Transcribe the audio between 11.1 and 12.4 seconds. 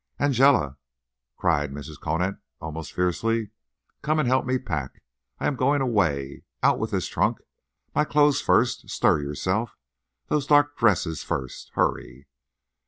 first. Hurry."